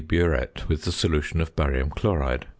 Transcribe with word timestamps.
burette 0.07 0.67
with 0.67 0.81
the 0.83 0.91
solution 0.91 1.39
of 1.39 1.55
barium 1.55 1.91
chloride. 1.91 2.43